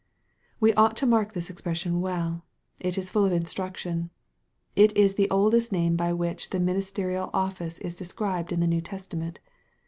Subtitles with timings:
[0.59, 2.43] We ought to mark this expression well.
[2.79, 4.09] It is full of instruction.
[4.75, 8.67] It is the oldest name by which the minis terial office is described in the
[8.67, 9.39] New Testament.